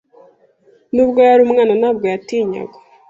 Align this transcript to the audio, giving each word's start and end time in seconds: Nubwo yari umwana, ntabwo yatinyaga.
Nubwo 0.93 1.19
yari 1.29 1.41
umwana, 1.43 1.73
ntabwo 1.81 2.05
yatinyaga. 2.11 2.77